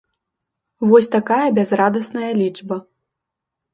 [0.93, 2.75] Вось такая бязрадасная лічба.